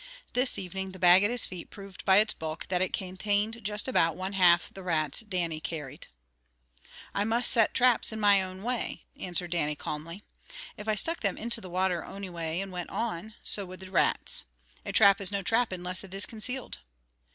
This 0.33 0.57
evening 0.57 0.93
the 0.93 0.97
bag 0.97 1.23
at 1.23 1.29
his 1.29 1.45
feet 1.45 1.69
proved 1.69 2.03
by 2.05 2.17
its 2.17 2.33
bulk 2.33 2.69
that 2.69 2.81
it 2.81 2.91
contained 2.91 3.63
just 3.63 3.87
about 3.87 4.17
one 4.17 4.33
half 4.33 4.73
the 4.73 4.81
rats 4.81 5.19
Dannie 5.19 5.59
carried. 5.61 6.07
"I 7.13 7.23
must 7.23 7.51
set 7.51 7.69
my 7.69 7.73
traps 7.75 8.11
in 8.11 8.19
my 8.19 8.41
own 8.41 8.63
way," 8.63 9.03
answered 9.15 9.51
Dannie 9.51 9.75
calmly. 9.75 10.23
"If 10.75 10.87
I 10.87 10.95
stuck 10.95 11.19
them 11.19 11.37
into 11.37 11.61
the 11.61 11.69
water 11.69 12.03
ony 12.03 12.31
way 12.31 12.61
and 12.61 12.71
went 12.71 12.89
on, 12.89 13.35
so 13.43 13.63
would 13.67 13.79
the 13.79 13.91
rats. 13.91 14.45
A 14.87 14.91
trap 14.91 15.21
is 15.21 15.31
no 15.31 15.41
a 15.41 15.43
trap 15.43 15.71
unless 15.71 16.03
it 16.03 16.15
is 16.15 16.25
concealed." 16.25 16.79